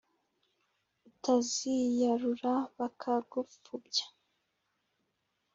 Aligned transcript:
utaziyarura 1.09 2.53
bakagupfubya, 2.77 4.05